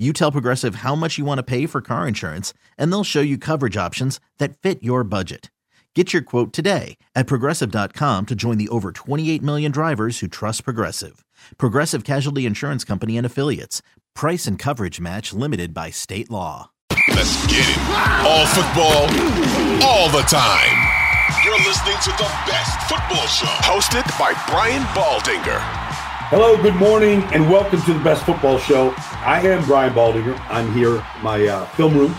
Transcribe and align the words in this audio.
you 0.00 0.12
tell 0.14 0.32
Progressive 0.32 0.76
how 0.76 0.94
much 0.94 1.18
you 1.18 1.26
want 1.26 1.38
to 1.38 1.42
pay 1.42 1.66
for 1.66 1.82
car 1.82 2.08
insurance, 2.08 2.54
and 2.78 2.90
they'll 2.90 3.04
show 3.04 3.20
you 3.20 3.36
coverage 3.36 3.76
options 3.76 4.18
that 4.38 4.56
fit 4.56 4.82
your 4.82 5.04
budget. 5.04 5.50
Get 5.94 6.12
your 6.12 6.22
quote 6.22 6.52
today 6.52 6.96
at 7.14 7.26
progressive.com 7.26 8.26
to 8.26 8.34
join 8.36 8.58
the 8.58 8.68
over 8.68 8.92
28 8.92 9.42
million 9.42 9.72
drivers 9.72 10.20
who 10.20 10.28
trust 10.28 10.64
Progressive. 10.64 11.24
Progressive 11.58 12.04
Casualty 12.04 12.46
Insurance 12.46 12.84
Company 12.84 13.18
and 13.18 13.26
Affiliates. 13.26 13.82
Price 14.14 14.46
and 14.46 14.56
coverage 14.56 15.00
match 15.00 15.32
limited 15.32 15.74
by 15.74 15.90
state 15.90 16.30
law. 16.30 16.70
Let's 17.08 17.44
get 17.46 17.66
it. 17.66 17.78
All 18.24 18.46
football, 18.46 19.02
all 19.84 20.08
the 20.10 20.22
time. 20.28 21.00
You're 21.44 21.58
listening 21.58 21.96
to 22.04 22.10
the 22.22 22.30
best 22.46 22.88
football 22.88 23.26
show, 23.26 23.46
hosted 23.66 24.06
by 24.18 24.32
Brian 24.48 24.82
Baldinger. 24.94 25.89
Hello, 26.30 26.56
good 26.62 26.76
morning, 26.76 27.24
and 27.34 27.50
welcome 27.50 27.82
to 27.82 27.92
the 27.92 27.98
Best 28.04 28.24
Football 28.24 28.56
Show. 28.56 28.94
I 28.96 29.40
am 29.40 29.64
Brian 29.64 29.92
Baldinger. 29.92 30.38
I'm 30.48 30.72
here, 30.72 31.04
my 31.24 31.44
uh, 31.44 31.66
film 31.70 31.98
room 31.98 32.12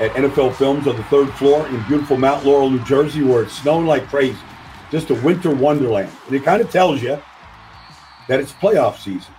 at 0.00 0.10
NFL 0.12 0.54
Films 0.54 0.86
on 0.86 0.96
the 0.96 1.04
third 1.04 1.30
floor 1.34 1.68
in 1.68 1.82
beautiful 1.82 2.16
Mount 2.16 2.46
Laurel, 2.46 2.70
New 2.70 2.82
Jersey, 2.84 3.22
where 3.22 3.42
it's 3.42 3.52
snowing 3.52 3.84
like 3.84 4.06
crazy. 4.06 4.38
Just 4.90 5.10
a 5.10 5.14
winter 5.16 5.54
wonderland. 5.54 6.10
And 6.26 6.34
it 6.34 6.44
kind 6.44 6.62
of 6.62 6.70
tells 6.70 7.02
you 7.02 7.22
that 8.26 8.40
it's 8.40 8.54
playoff 8.54 8.96
season, 8.96 9.34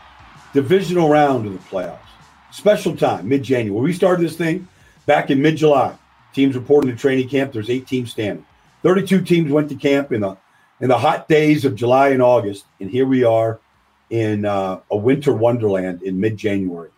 divisional 0.53 1.09
round 1.09 1.47
of 1.47 1.53
the 1.53 1.59
playoffs, 1.67 1.97
special 2.51 2.95
time, 2.95 3.27
mid 3.27 3.41
January. 3.41 3.81
We 3.81 3.93
started 3.93 4.23
this 4.23 4.37
thing 4.37 4.67
back 5.07 5.31
in 5.31 5.41
mid 5.41 5.57
July. 5.57 5.97
Teams 6.33 6.55
reporting 6.55 6.91
to 6.91 6.95
training 6.95 7.29
camp. 7.29 7.51
There's 7.51 7.71
eight 7.71 7.87
teams 7.87 8.11
standing. 8.11 8.45
32 8.83 9.23
teams 9.23 9.51
went 9.51 9.69
to 9.69 9.75
camp 9.75 10.11
in 10.11 10.21
the 10.21 10.37
in 10.81 10.89
the 10.89 10.99
hot 10.99 11.27
days 11.27 11.65
of 11.65 11.73
July 11.73 12.09
and 12.09 12.21
August, 12.21 12.65
and 12.79 12.91
here 12.91 13.07
we 13.07 13.23
are 13.23 13.59
in 14.13 14.45
uh, 14.45 14.79
a 14.91 14.95
winter 14.95 15.33
wonderland 15.33 16.03
in 16.03 16.19
mid-January, 16.19 16.91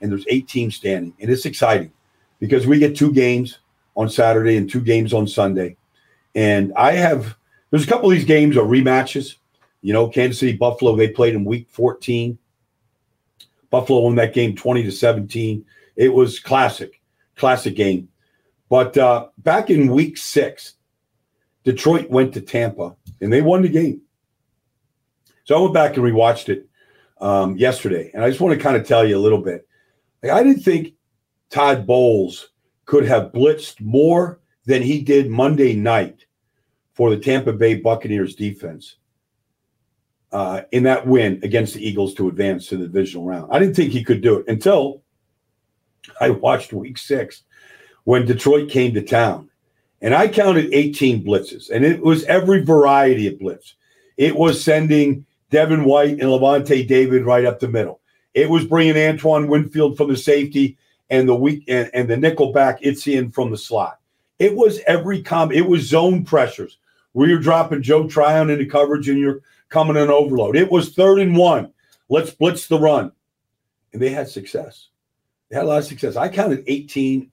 and 0.00 0.10
there's 0.10 0.24
eight 0.30 0.48
teams 0.48 0.74
standing, 0.74 1.12
and 1.20 1.30
it's 1.30 1.44
exciting 1.44 1.92
because 2.40 2.66
we 2.66 2.78
get 2.78 2.96
two 2.96 3.12
games 3.12 3.58
on 3.94 4.08
Saturday 4.08 4.56
and 4.56 4.70
two 4.70 4.80
games 4.80 5.12
on 5.12 5.28
Sunday, 5.28 5.76
and 6.34 6.72
I 6.74 6.92
have 6.92 7.36
there's 7.70 7.84
a 7.84 7.86
couple 7.86 8.10
of 8.10 8.16
these 8.16 8.24
games 8.24 8.56
are 8.56 8.64
rematches. 8.64 9.36
You 9.82 9.92
know, 9.92 10.08
Kansas 10.08 10.40
City 10.40 10.56
Buffalo 10.56 10.96
they 10.96 11.08
played 11.08 11.34
in 11.34 11.44
Week 11.44 11.68
14. 11.68 12.38
Buffalo 13.68 14.00
won 14.00 14.14
that 14.14 14.32
game 14.32 14.56
20 14.56 14.82
to 14.84 14.92
17. 14.92 15.64
It 15.96 16.08
was 16.08 16.40
classic, 16.40 17.02
classic 17.36 17.76
game. 17.76 18.08
But 18.70 18.96
uh, 18.96 19.28
back 19.36 19.68
in 19.68 19.92
Week 19.92 20.16
Six, 20.16 20.74
Detroit 21.64 22.08
went 22.08 22.32
to 22.32 22.40
Tampa 22.40 22.96
and 23.20 23.30
they 23.30 23.42
won 23.42 23.60
the 23.60 23.68
game. 23.68 24.00
So 25.44 25.56
I 25.56 25.60
went 25.60 25.74
back 25.74 25.96
and 25.96 26.04
rewatched 26.04 26.48
it 26.48 26.68
um, 27.20 27.56
yesterday, 27.56 28.10
and 28.14 28.24
I 28.24 28.28
just 28.28 28.40
want 28.40 28.56
to 28.56 28.62
kind 28.62 28.76
of 28.76 28.86
tell 28.86 29.06
you 29.06 29.16
a 29.16 29.20
little 29.20 29.40
bit. 29.40 29.66
Like, 30.22 30.32
I 30.32 30.42
didn't 30.42 30.62
think 30.62 30.94
Todd 31.50 31.86
Bowles 31.86 32.50
could 32.84 33.04
have 33.04 33.32
blitzed 33.32 33.80
more 33.80 34.40
than 34.66 34.82
he 34.82 35.00
did 35.00 35.30
Monday 35.30 35.74
night 35.74 36.24
for 36.94 37.10
the 37.10 37.18
Tampa 37.18 37.52
Bay 37.52 37.74
Buccaneers 37.74 38.34
defense 38.34 38.96
uh, 40.32 40.62
in 40.72 40.82
that 40.84 41.06
win 41.06 41.40
against 41.42 41.74
the 41.74 41.86
Eagles 41.86 42.14
to 42.14 42.28
advance 42.28 42.66
to 42.68 42.76
the 42.76 42.86
divisional 42.86 43.26
round. 43.26 43.50
I 43.52 43.58
didn't 43.58 43.74
think 43.74 43.92
he 43.92 44.04
could 44.04 44.20
do 44.20 44.38
it 44.38 44.48
until 44.48 45.02
I 46.20 46.30
watched 46.30 46.72
Week 46.72 46.98
Six 46.98 47.42
when 48.04 48.26
Detroit 48.26 48.70
came 48.70 48.94
to 48.94 49.02
town, 49.02 49.50
and 50.00 50.14
I 50.14 50.28
counted 50.28 50.72
18 50.72 51.24
blitzes, 51.24 51.70
and 51.70 51.84
it 51.84 52.00
was 52.00 52.24
every 52.24 52.64
variety 52.64 53.26
of 53.28 53.38
blitz. 53.38 53.74
It 54.16 54.34
was 54.34 54.62
sending 54.62 55.26
Devin 55.52 55.84
White 55.84 56.12
and 56.12 56.22
Lavonte 56.22 56.88
David 56.88 57.26
right 57.26 57.44
up 57.44 57.60
the 57.60 57.68
middle. 57.68 58.00
It 58.32 58.48
was 58.48 58.64
bringing 58.64 58.96
Antoine 58.96 59.48
Winfield 59.48 59.98
from 59.98 60.08
the 60.08 60.16
safety 60.16 60.78
and 61.10 61.28
the 61.28 61.34
weak 61.34 61.64
and, 61.68 61.90
and 61.92 62.08
the 62.08 62.16
nickel 62.16 62.52
back 62.52 62.80
in 62.80 63.30
from 63.30 63.50
the 63.50 63.58
slot. 63.58 64.00
It 64.38 64.56
was 64.56 64.80
every 64.86 65.22
com. 65.22 65.52
It 65.52 65.68
was 65.68 65.86
zone 65.86 66.24
pressures 66.24 66.78
where 67.12 67.28
you're 67.28 67.38
dropping 67.38 67.82
Joe 67.82 68.08
Tryon 68.08 68.48
into 68.48 68.64
coverage 68.64 69.10
and 69.10 69.18
you're 69.18 69.40
coming 69.68 69.96
in 69.96 70.08
overload. 70.08 70.56
It 70.56 70.72
was 70.72 70.94
third 70.94 71.20
and 71.20 71.36
one. 71.36 71.70
Let's 72.08 72.30
blitz 72.30 72.66
the 72.66 72.80
run, 72.80 73.12
and 73.92 74.00
they 74.00 74.08
had 74.08 74.28
success. 74.28 74.88
They 75.50 75.56
had 75.56 75.66
a 75.66 75.68
lot 75.68 75.78
of 75.78 75.84
success. 75.84 76.16
I 76.16 76.30
counted 76.30 76.64
18. 76.66 77.30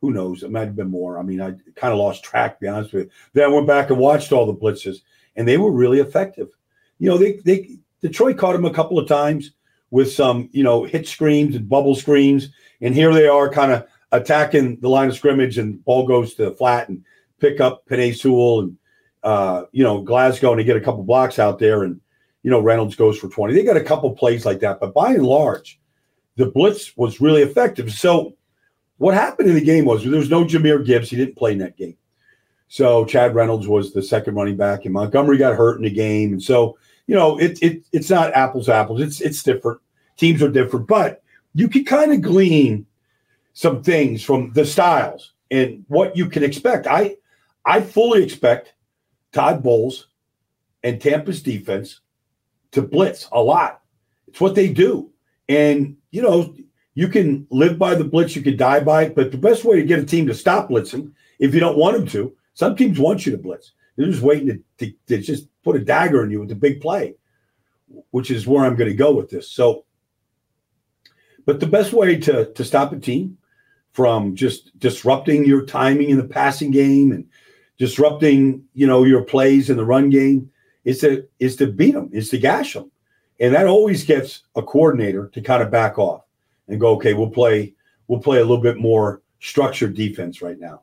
Who 0.00 0.12
knows? 0.12 0.42
It 0.42 0.50
might 0.50 0.66
have 0.66 0.76
been 0.76 0.90
more. 0.90 1.18
I 1.18 1.22
mean, 1.22 1.40
I 1.40 1.50
kind 1.76 1.92
of 1.92 1.98
lost 1.98 2.24
track, 2.24 2.54
to 2.54 2.60
be 2.62 2.68
honest 2.68 2.94
with 2.94 3.04
you. 3.06 3.10
Then 3.34 3.44
I 3.44 3.48
went 3.52 3.66
back 3.66 3.90
and 3.90 3.98
watched 3.98 4.32
all 4.32 4.46
the 4.46 4.54
blitzes, 4.54 5.02
and 5.36 5.46
they 5.46 5.58
were 5.58 5.70
really 5.70 6.00
effective 6.00 6.48
you 6.98 7.08
know, 7.08 7.18
they 7.18 7.32
they 7.44 7.78
Detroit 8.00 8.38
caught 8.38 8.54
him 8.54 8.64
a 8.64 8.72
couple 8.72 8.98
of 8.98 9.08
times 9.08 9.52
with 9.90 10.12
some, 10.12 10.48
you 10.52 10.62
know, 10.62 10.84
hit 10.84 11.08
screens 11.08 11.56
and 11.56 11.68
bubble 11.68 11.94
screens, 11.94 12.50
and 12.80 12.94
here 12.94 13.12
they 13.12 13.26
are 13.26 13.50
kind 13.50 13.72
of 13.72 13.86
attacking 14.12 14.78
the 14.80 14.88
line 14.88 15.08
of 15.08 15.16
scrimmage, 15.16 15.58
and 15.58 15.84
ball 15.84 16.06
goes 16.06 16.34
to 16.34 16.44
the 16.44 16.50
flat 16.52 16.88
and 16.88 17.04
pick 17.40 17.60
up 17.60 17.86
Penei 17.86 18.16
Sewell 18.16 18.60
and 18.60 18.76
uh, 19.22 19.64
you 19.72 19.82
know 19.82 20.02
Glasgow, 20.02 20.52
and 20.52 20.60
they 20.60 20.64
get 20.64 20.76
a 20.76 20.80
couple 20.80 21.02
blocks 21.02 21.38
out 21.38 21.58
there, 21.58 21.82
and 21.82 22.00
you 22.42 22.50
know 22.50 22.60
Reynolds 22.60 22.96
goes 22.96 23.18
for 23.18 23.28
twenty. 23.28 23.54
They 23.54 23.64
got 23.64 23.76
a 23.76 23.84
couple 23.84 24.10
plays 24.14 24.44
like 24.46 24.60
that, 24.60 24.80
but 24.80 24.94
by 24.94 25.14
and 25.14 25.26
large, 25.26 25.80
the 26.36 26.46
blitz 26.46 26.96
was 26.96 27.20
really 27.20 27.42
effective. 27.42 27.92
So 27.92 28.36
what 28.98 29.14
happened 29.14 29.48
in 29.48 29.54
the 29.54 29.64
game 29.64 29.84
was 29.84 30.04
there 30.04 30.18
was 30.18 30.30
no 30.30 30.44
Jahmyr 30.44 30.84
Gibbs; 30.84 31.10
he 31.10 31.16
didn't 31.16 31.36
play 31.36 31.52
in 31.52 31.58
that 31.58 31.76
game. 31.76 31.96
So 32.68 33.04
Chad 33.04 33.34
Reynolds 33.34 33.66
was 33.66 33.92
the 33.92 34.02
second 34.02 34.34
running 34.34 34.56
back, 34.56 34.84
and 34.84 34.92
Montgomery 34.92 35.38
got 35.38 35.56
hurt 35.56 35.78
in 35.78 35.84
the 35.84 35.90
game, 35.90 36.32
and 36.32 36.42
so 36.42 36.78
you 37.08 37.14
know, 37.14 37.38
it, 37.38 37.60
it 37.62 37.82
it's 37.90 38.10
not 38.10 38.34
apples 38.34 38.68
apples. 38.68 39.00
It's 39.00 39.20
it's 39.20 39.42
different. 39.42 39.80
Teams 40.16 40.42
are 40.42 40.50
different, 40.50 40.86
but 40.86 41.22
you 41.54 41.66
can 41.66 41.84
kind 41.84 42.12
of 42.12 42.20
glean 42.20 42.86
some 43.54 43.82
things 43.82 44.22
from 44.22 44.52
the 44.52 44.64
styles 44.64 45.32
and 45.50 45.84
what 45.88 46.16
you 46.16 46.28
can 46.28 46.44
expect. 46.44 46.86
I 46.86 47.16
I 47.64 47.80
fully 47.80 48.22
expect 48.22 48.74
Todd 49.32 49.62
Bowles 49.62 50.08
and 50.84 51.00
Tampa's 51.00 51.42
defense 51.42 52.00
to 52.72 52.82
blitz 52.82 53.26
a 53.32 53.42
lot. 53.42 53.80
It's 54.28 54.40
what 54.40 54.54
they 54.54 54.70
do. 54.70 55.10
And 55.48 55.96
you 56.10 56.20
know, 56.20 56.54
you 56.94 57.08
can 57.08 57.46
live 57.50 57.78
by 57.78 57.94
the 57.94 58.04
blitz, 58.04 58.36
you 58.36 58.42
can 58.42 58.58
die 58.58 58.80
by 58.80 59.04
it, 59.04 59.14
but 59.14 59.30
the 59.30 59.38
best 59.38 59.64
way 59.64 59.76
to 59.76 59.86
get 59.86 59.98
a 59.98 60.04
team 60.04 60.26
to 60.26 60.34
stop 60.34 60.68
blitzing, 60.68 61.12
if 61.38 61.54
you 61.54 61.60
don't 61.60 61.78
want 61.78 61.96
them 61.96 62.06
to, 62.08 62.36
some 62.58 62.74
teams 62.74 62.98
want 62.98 63.24
you 63.24 63.30
to 63.30 63.38
blitz. 63.38 63.70
They're 63.94 64.10
just 64.10 64.20
waiting 64.20 64.48
to, 64.48 64.86
to, 64.86 64.92
to 65.06 65.22
just 65.22 65.46
put 65.62 65.76
a 65.76 65.84
dagger 65.84 66.24
in 66.24 66.30
you 66.32 66.40
with 66.40 66.50
a 66.50 66.56
big 66.56 66.80
play, 66.80 67.14
which 68.10 68.32
is 68.32 68.48
where 68.48 68.64
I'm 68.64 68.74
going 68.74 68.90
to 68.90 68.96
go 68.96 69.14
with 69.14 69.30
this. 69.30 69.48
So, 69.48 69.84
but 71.46 71.60
the 71.60 71.68
best 71.68 71.92
way 71.92 72.16
to 72.16 72.52
to 72.52 72.64
stop 72.64 72.92
a 72.92 72.98
team 72.98 73.38
from 73.92 74.34
just 74.34 74.76
disrupting 74.80 75.44
your 75.44 75.64
timing 75.66 76.10
in 76.10 76.18
the 76.18 76.24
passing 76.24 76.72
game 76.72 77.12
and 77.12 77.28
disrupting, 77.78 78.64
you 78.74 78.88
know, 78.88 79.04
your 79.04 79.22
plays 79.22 79.70
in 79.70 79.76
the 79.76 79.86
run 79.86 80.10
game 80.10 80.50
is 80.84 80.98
to 81.02 81.28
is 81.38 81.54
to 81.56 81.68
beat 81.68 81.92
them, 81.92 82.10
is 82.12 82.28
to 82.30 82.38
gash 82.38 82.74
them, 82.74 82.90
and 83.38 83.54
that 83.54 83.68
always 83.68 84.02
gets 84.02 84.42
a 84.56 84.62
coordinator 84.64 85.28
to 85.28 85.40
kind 85.40 85.62
of 85.62 85.70
back 85.70 85.96
off 85.96 86.24
and 86.66 86.80
go, 86.80 86.88
okay, 86.96 87.14
we'll 87.14 87.30
play 87.30 87.76
we'll 88.08 88.18
play 88.18 88.38
a 88.38 88.44
little 88.44 88.60
bit 88.60 88.78
more 88.78 89.22
structured 89.38 89.94
defense 89.94 90.42
right 90.42 90.58
now. 90.58 90.82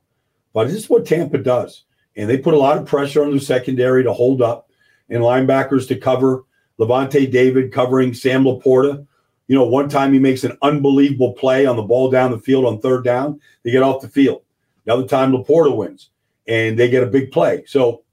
But 0.56 0.70
this 0.70 0.78
is 0.78 0.90
what 0.90 1.06
Tampa 1.06 1.38
does 1.38 1.84
and 2.16 2.30
they 2.30 2.38
put 2.38 2.54
a 2.54 2.60
lot 2.60 2.78
of 2.78 2.86
pressure 2.86 3.24
on 3.24 3.32
the 3.32 3.40
secondary 3.40 4.04
to 4.04 4.14
hold 4.14 4.42
up 4.42 4.70
and 5.10 5.22
linebackers 5.22 5.88
to 5.90 5.98
cover 5.98 6.44
Lavonte 6.80 7.32
David 7.32 7.72
covering 7.72 8.14
Sam 8.14 8.44
LaPorta. 8.44 9.06
You 9.48 9.56
know, 9.56 9.66
one 9.66 9.90
time 9.90 10.14
he 10.14 10.20
makes 10.20 10.44
an 10.44 10.58
unbelievable 10.62 11.34
play 11.34 11.66
on 11.66 11.76
the 11.76 11.84
ball 11.84 12.10
down 12.10 12.32
the 12.32 12.40
field 12.40 12.66
on 12.66 12.80
third 12.80 13.04
down. 13.04 13.40
They 13.64 13.72
get 13.72 13.84
off 13.84 14.02
the 14.02 14.08
field. 14.08 14.44
The 14.86 14.94
other 14.94 15.08
time 15.08 15.32
LaPorta 15.32 15.76
wins 15.76 16.10
and 16.48 16.80
they 16.80 16.90
get 16.90 17.04
a 17.04 17.08
big 17.08 17.32
play. 17.32 17.64
So 17.68 18.04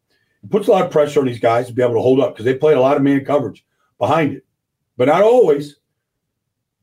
it 0.43 0.51
puts 0.51 0.69
a 0.69 0.73
lot 0.73 0.85
of 0.85 0.91
pressure 0.91 1.21
on 1.21 1.27
these 1.27 1.41
guys 1.41 1.69
to 1.69 1.73
be 1.73 1.83
able 1.83 1.95
to 1.95 2.01
hold 2.01 2.21
up 2.21 2.35
because 2.35 2.45
they 2.45 2.55
played 2.55 2.77
a 2.77 2.81
lot 2.81 2.97
of 2.97 3.03
man 3.03 3.25
coverage 3.25 3.65
behind 3.99 4.35
it, 4.35 4.45
but 4.97 5.07
not 5.07 5.23
always. 5.23 5.77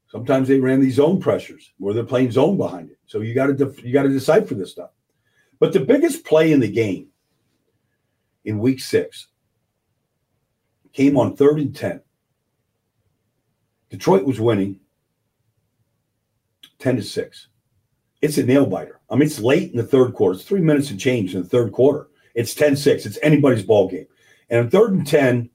Sometimes 0.07 0.47
they 0.47 0.59
ran 0.59 0.79
these 0.79 0.95
zone 0.95 1.19
pressures 1.19 1.71
where 1.77 1.93
they're 1.93 2.03
playing 2.03 2.31
zone 2.31 2.57
behind 2.57 2.89
it. 2.89 2.97
So 3.05 3.21
you 3.21 3.35
got 3.35 3.47
to 3.47 3.53
def- 3.53 3.83
you 3.83 3.93
got 3.93 4.03
to 4.03 4.09
decipher 4.09 4.55
this 4.55 4.71
stuff. 4.71 4.89
But 5.59 5.73
the 5.73 5.79
biggest 5.81 6.25
play 6.25 6.51
in 6.51 6.59
the 6.59 6.71
game 6.71 7.07
in 8.45 8.59
week 8.59 8.79
six 8.79 9.27
came 10.93 11.17
on 11.17 11.35
third 11.35 11.59
and 11.59 11.75
10. 11.75 12.01
Detroit 13.89 14.25
was 14.25 14.39
winning 14.39 14.79
10 16.79 16.97
to 16.97 17.03
6. 17.03 17.47
It's 18.21 18.37
a 18.37 18.43
nail 18.43 18.65
biter. 18.65 18.99
I 19.09 19.15
mean, 19.15 19.23
it's 19.23 19.39
late 19.39 19.71
in 19.71 19.77
the 19.77 19.83
third 19.83 20.13
quarter. 20.13 20.35
It's 20.35 20.43
three 20.43 20.61
minutes 20.61 20.91
and 20.91 20.99
change 20.99 21.35
in 21.35 21.41
the 21.41 21.47
third 21.47 21.71
quarter. 21.71 22.07
It's 22.35 22.53
10 22.53 22.75
6. 22.75 23.05
It's 23.05 23.19
anybody's 23.21 23.63
ball 23.63 23.89
game. 23.89 24.07
And 24.49 24.59
on 24.61 24.69
third 24.69 24.91
and 24.91 25.05
10, 25.05 25.49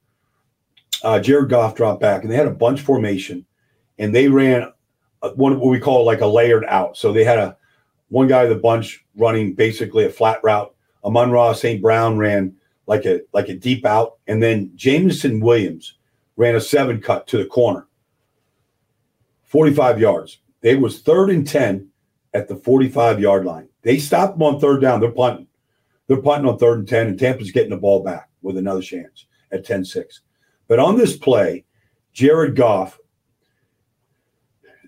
uh, 1.02 1.20
Jared 1.20 1.50
Goff 1.50 1.74
dropped 1.74 2.00
back 2.00 2.22
and 2.22 2.30
they 2.30 2.36
had 2.36 2.46
a 2.46 2.50
bunch 2.50 2.80
formation 2.80 3.44
and 3.98 4.14
they 4.14 4.28
ran 4.28 4.72
one 5.34 5.58
what 5.58 5.68
we 5.68 5.80
call 5.80 6.04
like 6.04 6.20
a 6.20 6.26
layered 6.26 6.64
out. 6.66 6.96
So 6.96 7.12
they 7.12 7.24
had 7.24 7.38
a 7.38 7.56
one 8.08 8.28
guy 8.28 8.44
of 8.44 8.50
the 8.50 8.56
bunch 8.56 9.04
running 9.16 9.54
basically 9.54 10.04
a 10.04 10.10
flat 10.10 10.40
route. 10.42 10.74
Amon-Ra 11.04 11.52
St. 11.52 11.82
Brown 11.82 12.16
ran 12.16 12.54
like 12.86 13.04
a 13.04 13.20
like 13.32 13.48
a 13.48 13.54
deep 13.54 13.84
out, 13.84 14.18
and 14.26 14.42
then 14.42 14.70
Jameson 14.74 15.40
Williams 15.40 15.96
ran 16.36 16.54
a 16.54 16.60
seven 16.60 17.00
cut 17.00 17.26
to 17.28 17.38
the 17.38 17.46
corner, 17.46 17.86
45 19.44 20.00
yards. 20.00 20.38
They 20.60 20.74
was 20.76 21.00
third 21.00 21.30
and 21.30 21.46
10 21.46 21.88
at 22.32 22.48
the 22.48 22.56
45 22.56 23.20
yard 23.20 23.44
line. 23.44 23.68
They 23.82 23.98
stopped 23.98 24.34
them 24.34 24.42
on 24.42 24.60
third 24.60 24.80
down. 24.80 25.00
They're 25.00 25.10
punting. 25.10 25.46
They're 26.06 26.20
punting 26.20 26.48
on 26.48 26.58
third 26.58 26.80
and 26.80 26.88
10, 26.88 27.06
and 27.08 27.18
Tampa's 27.18 27.52
getting 27.52 27.70
the 27.70 27.76
ball 27.76 28.02
back 28.02 28.28
with 28.42 28.56
another 28.56 28.82
chance 28.82 29.26
at 29.52 29.64
10 29.64 29.84
6. 29.84 30.20
But 30.68 30.78
on 30.78 30.96
this 30.96 31.16
play, 31.16 31.64
Jared 32.12 32.56
Goff 32.56 32.98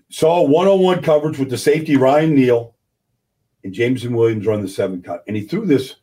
saw 0.09 0.41
one 0.41 0.67
on 0.67 0.79
one 0.79 1.01
coverage 1.01 1.37
with 1.37 1.49
the 1.49 1.57
safety 1.57 1.95
Ryan 1.95 2.33
Neal 2.35 2.75
and 3.63 3.73
Jameson 3.73 4.15
Williams 4.15 4.45
run 4.45 4.61
the 4.61 4.67
seven 4.67 5.01
cut. 5.01 5.23
And 5.27 5.35
he 5.35 5.43
threw 5.43 5.65
this, 5.65 5.95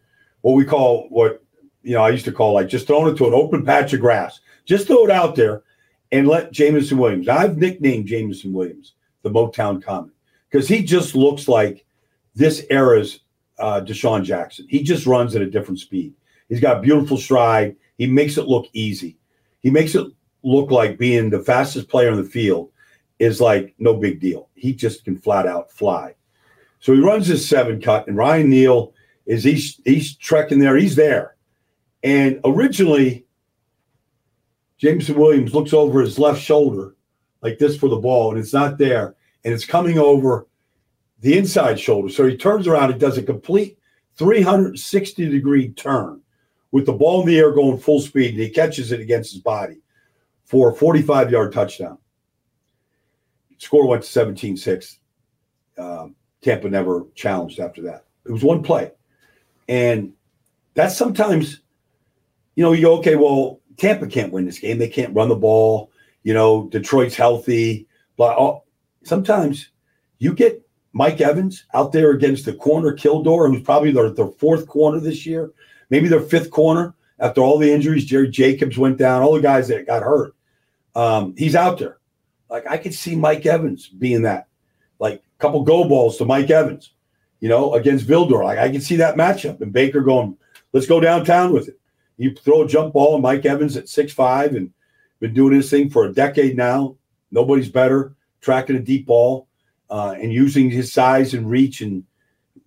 what 0.42 0.52
we 0.52 0.64
call, 0.64 1.08
what, 1.08 1.42
you 1.82 1.94
know, 1.94 2.02
I 2.02 2.10
used 2.10 2.24
to 2.26 2.32
call 2.32 2.54
like 2.54 2.68
just 2.68 2.86
throwing 2.86 3.12
it 3.12 3.16
to 3.18 3.26
an 3.26 3.34
open 3.34 3.64
patch 3.64 3.92
of 3.92 4.00
grass. 4.00 4.40
Just 4.64 4.86
throw 4.86 5.04
it 5.04 5.10
out 5.10 5.34
there 5.34 5.62
and 6.12 6.28
let 6.28 6.52
Jameson 6.52 6.98
Williams. 6.98 7.28
I've 7.28 7.58
nicknamed 7.58 8.06
Jameson 8.06 8.52
Williams 8.52 8.94
the 9.22 9.30
Motown 9.30 9.82
Comet 9.82 10.12
because 10.50 10.68
he 10.68 10.82
just 10.82 11.14
looks 11.14 11.48
like 11.48 11.84
this 12.34 12.64
era's 12.70 13.20
uh, 13.58 13.80
DeSean 13.80 14.22
Jackson. 14.22 14.66
He 14.68 14.82
just 14.82 15.06
runs 15.06 15.34
at 15.34 15.42
a 15.42 15.50
different 15.50 15.80
speed. 15.80 16.14
He's 16.48 16.60
got 16.60 16.82
beautiful 16.82 17.16
stride. 17.16 17.76
He 17.98 18.06
makes 18.06 18.38
it 18.38 18.46
look 18.46 18.66
easy. 18.72 19.16
He 19.60 19.70
makes 19.70 19.94
it 19.94 20.06
look 20.42 20.70
like 20.70 20.98
being 20.98 21.30
the 21.30 21.40
fastest 21.40 21.88
player 21.88 22.10
in 22.10 22.16
the 22.16 22.24
field 22.24 22.70
is 23.18 23.40
like 23.40 23.74
no 23.78 23.94
big 23.94 24.20
deal. 24.20 24.50
He 24.54 24.74
just 24.74 25.04
can 25.04 25.16
flat 25.16 25.46
out 25.46 25.70
fly. 25.70 26.14
So 26.84 26.92
he 26.92 27.00
runs 27.00 27.26
his 27.26 27.48
seven 27.48 27.80
cut, 27.80 28.08
and 28.08 28.16
Ryan 28.18 28.50
Neal 28.50 28.92
is 29.24 29.42
he's 29.42 29.80
he's 29.86 30.18
trekking 30.18 30.58
there. 30.58 30.76
He's 30.76 30.96
there, 30.96 31.34
and 32.02 32.40
originally 32.44 33.24
Jameson 34.76 35.18
Williams 35.18 35.54
looks 35.54 35.72
over 35.72 36.02
his 36.02 36.18
left 36.18 36.42
shoulder 36.42 36.94
like 37.40 37.58
this 37.58 37.78
for 37.78 37.88
the 37.88 37.96
ball, 37.96 38.32
and 38.32 38.38
it's 38.38 38.52
not 38.52 38.76
there, 38.76 39.16
and 39.44 39.54
it's 39.54 39.64
coming 39.64 39.98
over 39.98 40.46
the 41.20 41.38
inside 41.38 41.80
shoulder. 41.80 42.10
So 42.10 42.26
he 42.26 42.36
turns 42.36 42.66
around 42.66 42.90
and 42.90 43.00
does 43.00 43.16
a 43.16 43.22
complete 43.22 43.78
360 44.18 45.30
degree 45.30 45.70
turn 45.70 46.20
with 46.70 46.84
the 46.84 46.92
ball 46.92 47.22
in 47.22 47.26
the 47.26 47.38
air 47.38 47.52
going 47.52 47.78
full 47.78 48.02
speed, 48.02 48.34
and 48.34 48.42
he 48.42 48.50
catches 48.50 48.92
it 48.92 49.00
against 49.00 49.32
his 49.32 49.40
body 49.40 49.80
for 50.44 50.72
a 50.72 50.74
45 50.74 51.30
yard 51.30 51.50
touchdown. 51.50 51.96
Score 53.56 53.88
went 53.88 54.02
to 54.02 54.08
17 54.10 54.58
6. 54.58 54.98
Um, 55.78 56.14
Tampa 56.44 56.68
never 56.68 57.06
challenged 57.14 57.58
after 57.58 57.82
that. 57.82 58.04
It 58.26 58.30
was 58.30 58.44
one 58.44 58.62
play. 58.62 58.92
And 59.68 60.12
that's 60.74 60.96
sometimes, 60.96 61.60
you 62.54 62.62
know, 62.62 62.72
you 62.72 62.82
go, 62.82 62.98
okay, 62.98 63.16
well, 63.16 63.60
Tampa 63.78 64.06
can't 64.06 64.32
win 64.32 64.44
this 64.44 64.58
game. 64.58 64.78
They 64.78 64.88
can't 64.88 65.14
run 65.14 65.30
the 65.30 65.36
ball. 65.36 65.90
You 66.22 66.34
know, 66.34 66.68
Detroit's 66.68 67.16
healthy. 67.16 67.88
But 68.16 68.60
sometimes 69.04 69.70
you 70.18 70.34
get 70.34 70.64
Mike 70.92 71.20
Evans 71.20 71.64
out 71.74 71.92
there 71.92 72.10
against 72.10 72.44
the 72.44 72.52
corner 72.52 72.94
Vildor, 72.94 73.50
who's 73.50 73.62
probably 73.62 73.90
their, 73.90 74.10
their 74.10 74.28
fourth 74.28 74.68
corner 74.68 75.00
this 75.00 75.26
year, 75.26 75.50
maybe 75.90 76.08
their 76.08 76.20
fifth 76.20 76.50
corner 76.50 76.94
after 77.18 77.40
all 77.40 77.58
the 77.58 77.72
injuries. 77.72 78.04
Jerry 78.04 78.28
Jacobs 78.28 78.78
went 78.78 78.98
down, 78.98 79.22
all 79.22 79.34
the 79.34 79.40
guys 79.40 79.68
that 79.68 79.86
got 79.86 80.02
hurt. 80.02 80.34
Um, 80.94 81.34
he's 81.36 81.56
out 81.56 81.78
there. 81.78 81.98
Like 82.50 82.66
I 82.70 82.76
could 82.76 82.94
see 82.94 83.16
Mike 83.16 83.46
Evans 83.46 83.88
being 83.88 84.22
that, 84.22 84.46
like 85.00 85.22
couple 85.44 85.62
go 85.62 85.86
balls 85.86 86.16
to 86.16 86.24
Mike 86.24 86.48
Evans, 86.48 86.94
you 87.40 87.50
know, 87.50 87.74
against 87.74 88.06
Vildor. 88.06 88.44
Like 88.44 88.58
I 88.58 88.70
can 88.70 88.80
see 88.80 88.96
that 88.96 89.16
matchup 89.16 89.60
and 89.60 89.72
Baker 89.72 90.00
going, 90.00 90.38
let's 90.72 90.86
go 90.86 91.00
downtown 91.00 91.52
with 91.52 91.68
it. 91.68 91.78
You 92.16 92.34
throw 92.34 92.62
a 92.62 92.66
jump 92.66 92.94
ball 92.94 93.14
and 93.14 93.22
Mike 93.22 93.44
Evans 93.44 93.76
at 93.76 93.90
six 93.90 94.10
five 94.10 94.54
and 94.54 94.72
been 95.20 95.34
doing 95.34 95.54
this 95.54 95.68
thing 95.68 95.90
for 95.90 96.06
a 96.06 96.12
decade 96.12 96.56
now. 96.56 96.96
Nobody's 97.30 97.68
better 97.68 98.14
tracking 98.40 98.76
a 98.76 98.80
deep 98.80 99.06
ball 99.06 99.48
uh, 99.90 100.14
and 100.18 100.32
using 100.32 100.70
his 100.70 100.92
size 100.92 101.34
and 101.34 101.50
reach 101.50 101.82
and 101.82 102.04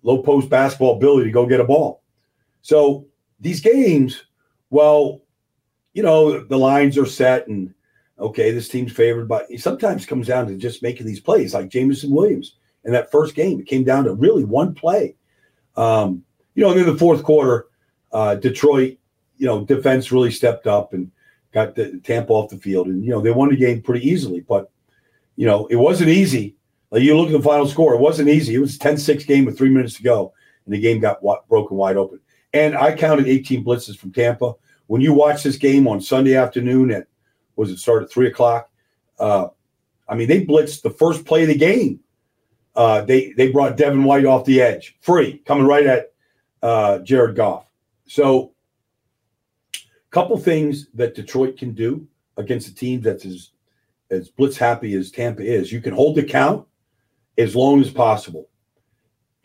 low 0.04 0.22
post 0.22 0.48
basketball 0.48 0.96
ability 0.96 1.24
to 1.24 1.32
go 1.32 1.46
get 1.46 1.60
a 1.60 1.64
ball. 1.64 2.02
So 2.62 3.06
these 3.40 3.60
games, 3.60 4.24
well, 4.70 5.22
you 5.94 6.04
know, 6.04 6.44
the 6.44 6.58
lines 6.58 6.96
are 6.96 7.06
set 7.06 7.48
and 7.48 7.74
okay, 8.20 8.52
this 8.52 8.68
team's 8.68 8.92
favored, 8.92 9.26
but 9.26 9.50
it 9.50 9.60
sometimes 9.60 10.06
comes 10.06 10.28
down 10.28 10.46
to 10.46 10.56
just 10.56 10.82
making 10.82 11.06
these 11.06 11.20
plays 11.20 11.54
like 11.54 11.70
Jameson 11.70 12.10
Williams 12.12 12.54
in 12.88 12.94
that 12.94 13.12
first 13.12 13.34
game. 13.34 13.60
It 13.60 13.66
came 13.66 13.84
down 13.84 14.04
to 14.04 14.14
really 14.14 14.44
one 14.44 14.74
play. 14.74 15.14
Um, 15.76 16.24
you 16.54 16.64
know, 16.64 16.70
and 16.70 16.80
then 16.80 16.86
the 16.86 16.98
fourth 16.98 17.22
quarter, 17.22 17.66
uh, 18.12 18.34
Detroit, 18.36 18.96
you 19.36 19.46
know, 19.46 19.62
defense 19.64 20.10
really 20.10 20.30
stepped 20.30 20.66
up 20.66 20.94
and 20.94 21.12
got 21.52 21.74
the 21.74 22.00
Tampa 22.00 22.32
off 22.32 22.48
the 22.48 22.56
field. 22.56 22.86
And, 22.86 23.04
you 23.04 23.10
know, 23.10 23.20
they 23.20 23.30
won 23.30 23.50
the 23.50 23.56
game 23.56 23.82
pretty 23.82 24.08
easily, 24.08 24.40
but, 24.40 24.70
you 25.36 25.46
know, 25.46 25.66
it 25.66 25.76
wasn't 25.76 26.08
easy. 26.08 26.56
Like 26.90 27.02
you 27.02 27.14
look 27.14 27.28
at 27.28 27.32
the 27.32 27.42
final 27.42 27.68
score, 27.68 27.92
it 27.94 28.00
wasn't 28.00 28.30
easy. 28.30 28.54
It 28.54 28.58
was 28.58 28.76
a 28.76 28.78
10 28.78 28.96
6 28.96 29.24
game 29.24 29.44
with 29.44 29.58
three 29.58 29.68
minutes 29.68 29.94
to 29.96 30.02
go, 30.02 30.32
and 30.64 30.74
the 30.74 30.80
game 30.80 30.98
got 30.98 31.20
broken 31.46 31.76
wide 31.76 31.98
open. 31.98 32.20
And 32.54 32.74
I 32.74 32.96
counted 32.96 33.28
18 33.28 33.62
blitzes 33.62 33.98
from 33.98 34.12
Tampa. 34.12 34.54
When 34.86 35.02
you 35.02 35.12
watch 35.12 35.42
this 35.42 35.58
game 35.58 35.86
on 35.86 36.00
Sunday 36.00 36.34
afternoon 36.34 36.90
at 36.90 37.06
was 37.56 37.70
it 37.70 37.78
started 37.78 38.06
at 38.06 38.10
three 38.10 38.28
o'clock? 38.28 38.70
Uh, 39.18 39.48
I 40.08 40.14
mean, 40.14 40.28
they 40.28 40.46
blitzed 40.46 40.80
the 40.80 40.90
first 40.90 41.26
play 41.26 41.42
of 41.42 41.48
the 41.48 41.54
game. 41.54 42.00
Uh, 42.78 43.00
they 43.00 43.32
they 43.32 43.50
brought 43.50 43.76
Devin 43.76 44.04
White 44.04 44.24
off 44.24 44.44
the 44.44 44.62
edge, 44.62 44.96
free, 45.00 45.38
coming 45.38 45.66
right 45.66 45.84
at 45.84 46.12
uh, 46.62 47.00
Jared 47.00 47.34
Goff. 47.34 47.66
So, 48.06 48.52
a 49.74 50.10
couple 50.12 50.38
things 50.38 50.86
that 50.94 51.16
Detroit 51.16 51.58
can 51.58 51.74
do 51.74 52.06
against 52.36 52.68
a 52.68 52.74
team 52.74 53.00
that's 53.00 53.26
as 53.26 53.50
as 54.12 54.28
blitz 54.28 54.56
happy 54.56 54.94
as 54.94 55.10
Tampa 55.10 55.42
is. 55.42 55.72
You 55.72 55.80
can 55.80 55.92
hold 55.92 56.14
the 56.14 56.22
count 56.22 56.68
as 57.36 57.56
long 57.56 57.80
as 57.80 57.90
possible, 57.90 58.48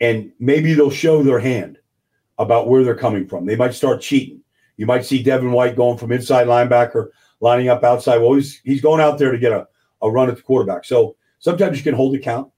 and 0.00 0.30
maybe 0.38 0.72
they'll 0.72 0.88
show 0.88 1.24
their 1.24 1.40
hand 1.40 1.78
about 2.38 2.68
where 2.68 2.84
they're 2.84 2.94
coming 2.94 3.26
from. 3.26 3.46
They 3.46 3.56
might 3.56 3.74
start 3.74 4.00
cheating. 4.00 4.42
You 4.76 4.86
might 4.86 5.04
see 5.04 5.24
Devin 5.24 5.50
White 5.50 5.74
going 5.74 5.98
from 5.98 6.12
inside 6.12 6.46
linebacker 6.46 7.08
lining 7.40 7.68
up 7.68 7.82
outside. 7.82 8.18
Well, 8.18 8.34
he's, 8.34 8.60
he's 8.62 8.80
going 8.80 9.00
out 9.00 9.18
there 9.18 9.32
to 9.32 9.38
get 9.38 9.50
a, 9.50 9.66
a 10.02 10.10
run 10.10 10.28
at 10.28 10.36
the 10.36 10.42
quarterback. 10.42 10.84
So 10.84 11.16
sometimes 11.40 11.78
you 11.78 11.84
can 11.84 11.94
hold 11.94 12.14
account. 12.14 12.50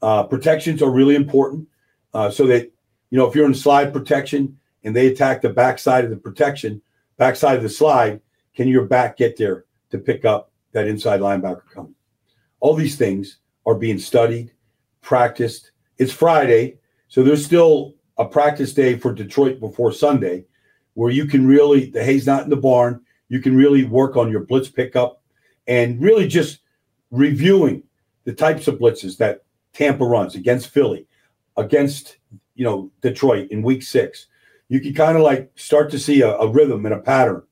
Uh, 0.00 0.22
protections 0.22 0.82
are 0.82 0.90
really 0.90 1.14
important 1.14 1.66
uh, 2.14 2.30
so 2.30 2.46
that, 2.46 2.70
you 3.10 3.18
know, 3.18 3.26
if 3.26 3.34
you're 3.34 3.46
in 3.46 3.54
slide 3.54 3.92
protection 3.92 4.58
and 4.84 4.94
they 4.94 5.08
attack 5.08 5.42
the 5.42 5.48
backside 5.48 6.04
of 6.04 6.10
the 6.10 6.16
protection, 6.16 6.80
backside 7.16 7.56
of 7.56 7.62
the 7.62 7.68
slide, 7.68 8.20
can 8.54 8.68
your 8.68 8.84
back 8.84 9.16
get 9.16 9.36
there 9.36 9.64
to 9.90 9.98
pick 9.98 10.24
up 10.24 10.50
that 10.72 10.86
inside 10.86 11.20
linebacker 11.20 11.68
coming? 11.72 11.94
All 12.60 12.74
these 12.74 12.96
things 12.96 13.38
are 13.66 13.74
being 13.74 13.98
studied, 13.98 14.52
practiced. 15.00 15.72
It's 15.98 16.12
Friday, 16.12 16.78
so 17.08 17.22
there's 17.22 17.44
still 17.44 17.94
a 18.18 18.24
practice 18.24 18.72
day 18.72 18.96
for 18.96 19.12
Detroit 19.12 19.60
before 19.60 19.92
Sunday 19.92 20.44
where 20.94 21.10
you 21.10 21.26
can 21.26 21.46
really, 21.46 21.90
the 21.90 22.02
hay's 22.02 22.26
not 22.26 22.44
in 22.44 22.50
the 22.50 22.56
barn 22.56 23.00
you 23.28 23.40
can 23.40 23.56
really 23.56 23.84
work 23.84 24.16
on 24.16 24.30
your 24.30 24.40
blitz 24.40 24.68
pickup 24.68 25.22
and 25.66 26.00
really 26.00 26.26
just 26.26 26.60
reviewing 27.10 27.82
the 28.24 28.32
types 28.32 28.68
of 28.68 28.78
blitzes 28.78 29.16
that 29.18 29.44
Tampa 29.72 30.04
runs 30.04 30.34
against 30.34 30.68
Philly, 30.68 31.06
against 31.56 32.18
you 32.54 32.64
know 32.64 32.90
Detroit 33.00 33.50
in 33.50 33.62
Week 33.62 33.82
Six. 33.82 34.26
You 34.68 34.80
can 34.80 34.94
kind 34.94 35.16
of 35.16 35.22
like 35.22 35.50
start 35.54 35.90
to 35.92 35.98
see 35.98 36.20
a, 36.20 36.36
a 36.36 36.48
rhythm 36.48 36.84
and 36.84 36.94
a 36.94 37.00
pattern. 37.00 37.42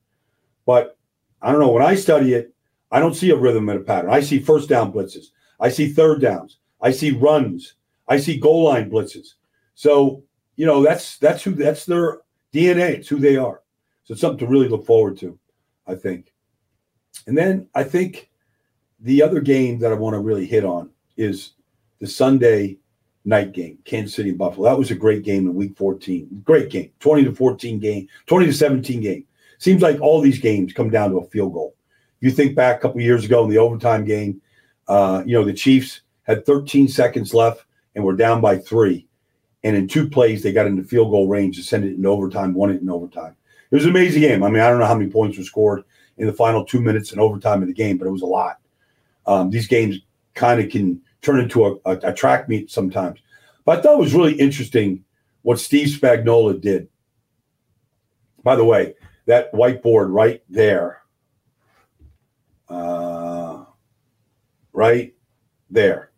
But 0.67 0.99
I 1.41 1.51
don't 1.51 1.61
know 1.61 1.71
when 1.71 1.83
I 1.83 1.95
study 1.95 2.35
it, 2.35 2.53
I 2.91 3.01
don't 3.01 3.15
see 3.15 3.31
a 3.31 3.37
rhythm 3.37 3.69
and 3.69 3.81
a 3.81 3.85
pattern. 3.85 4.11
I 4.11 4.21
see 4.21 4.39
first 4.39 4.69
down 4.69 4.93
blitzes. 4.93 5.27
I 5.61 5.69
see 5.71 5.91
third 5.91 6.21
downs. 6.21 6.59
I 6.81 6.91
see 6.91 7.11
runs. 7.13 7.75
I 8.09 8.19
see 8.19 8.39
goal 8.39 8.65
line 8.65 8.91
blitzes. 8.91 9.35
So 9.75 10.23
you 10.57 10.67
know 10.67 10.83
that's 10.83 11.19
that's 11.19 11.43
who 11.43 11.53
that's 11.53 11.87
their 11.87 12.19
DNA. 12.53 12.91
It's 12.91 13.09
who 13.09 13.19
they 13.19 13.37
are. 13.37 13.63
So 14.05 14.13
it's 14.13 14.21
something 14.21 14.47
to 14.47 14.47
really 14.47 14.69
look 14.69 14.87
forward 14.87 15.19
to. 15.19 15.39
I 15.87 15.95
think. 15.95 16.33
And 17.27 17.37
then 17.37 17.69
I 17.75 17.85
think 17.85 18.31
the 19.01 19.23
other 19.23 19.41
game 19.41 19.79
that 19.81 19.93
I 19.93 19.95
want 19.95 20.15
to 20.15 20.21
really 20.21 20.47
hit 20.47 20.65
on 20.65 20.91
is 21.17 21.53
the 21.99 22.07
Sunday 22.07 22.79
night 23.25 23.53
game, 23.53 23.79
Kansas 23.85 24.15
City 24.15 24.33
Buffalo. 24.33 24.69
That 24.69 24.79
was 24.79 24.91
a 24.91 24.95
great 24.95 25.23
game 25.23 25.47
in 25.47 25.55
week 25.55 25.77
14. 25.77 26.43
Great 26.45 26.71
game. 26.71 26.91
20 27.01 27.25
to 27.25 27.35
14 27.35 27.79
game, 27.79 28.09
20 28.27 28.47
to 28.47 28.53
17 28.53 29.01
game. 29.01 29.25
Seems 29.59 29.83
like 29.83 30.01
all 30.01 30.21
these 30.21 30.39
games 30.39 30.73
come 30.73 30.91
down 30.91 31.11
to 31.11 31.19
a 31.19 31.27
field 31.29 31.53
goal. 31.53 31.75
You 32.21 32.31
think 32.31 32.55
back 32.55 32.77
a 32.77 32.81
couple 32.81 33.01
years 33.01 33.25
ago 33.25 33.45
in 33.45 33.51
the 33.51 33.59
overtime 33.59 34.05
game, 34.05 34.41
uh, 34.89 35.23
you 35.27 35.35
know, 35.35 35.45
the 35.45 35.53
Chiefs 35.53 36.03
had 36.23 36.47
13 36.47 36.89
seconds 36.89 37.35
left 37.35 37.65
and 37.95 38.05
were 38.05 38.17
down 38.17 38.41
by 38.41 38.59
three. 38.59 39.07
And 39.65 39.75
in 39.75 39.89
two 39.89 40.09
plays, 40.09 40.43
they 40.43 40.53
got 40.53 40.67
into 40.67 40.85
field 40.85 41.11
goal 41.11 41.29
range 41.29 41.57
to 41.57 41.63
send 41.63 41.85
it 41.85 41.95
in 41.95 42.07
overtime, 42.07 42.55
won 42.55 42.71
it 42.71 42.81
in 42.81 42.91
overtime. 42.91 43.35
It 43.71 43.75
was 43.75 43.85
an 43.85 43.91
amazing 43.91 44.23
game. 44.23 44.43
I 44.45 44.51
mean, 44.51 44.63
I 44.63 44.69
don't 44.69 44.79
know 44.79 44.87
how 44.87 44.95
many 44.95 45.11
points 45.11 45.37
were 45.37 45.45
scored 45.45 45.83
in 46.19 46.27
the 46.27 46.33
final 46.33 46.65
two 46.65 46.81
minutes 46.81 47.13
and 47.13 47.21
overtime 47.21 47.63
of 47.63 47.69
the 47.69 47.75
game, 47.75 47.99
but 47.99 48.07
it 48.07 48.13
was 48.13 48.23
a 48.23 48.27
lot. 48.27 48.59
Um, 49.27 49.51
these 49.51 49.67
games 49.67 49.99
kind 50.35 50.61
of 50.61 50.71
can 50.71 51.01
turn 51.23 51.41
into 51.41 51.65
a, 51.67 51.75
a, 51.85 51.99
a, 52.05 52.13
track 52.13 52.49
meet 52.49 52.71
sometimes. 52.71 53.21
But 53.65 53.79
I 53.79 53.83
thought 53.83 53.95
it 53.95 54.01
was 54.01 54.15
really 54.15 54.35
interesting 54.35 55.05
what 55.43 55.59
Steve 55.59 55.89
Spagnuolo 55.89 56.61
did. 56.61 56.89
By 58.43 58.57
the 58.57 58.65
way, 58.65 58.95
that 59.27 59.53
whiteboard 59.53 60.13
right 60.13 60.43
there, 60.49 61.03
uh, 62.69 63.65
right 64.73 65.15
there, 65.71 66.13